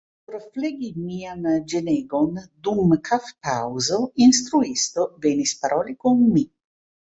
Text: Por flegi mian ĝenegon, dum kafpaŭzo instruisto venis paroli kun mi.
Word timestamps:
Por 0.29 0.35
flegi 0.53 0.87
mian 1.09 1.45
ĝenegon, 1.73 2.39
dum 2.69 2.97
kafpaŭzo 3.11 4.01
instruisto 4.27 5.07
venis 5.29 5.55
paroli 5.63 5.97
kun 6.03 6.27
mi. 6.35 6.47